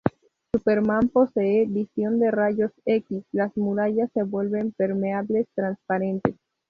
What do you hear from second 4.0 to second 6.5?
se vuelven permeables, transparentes.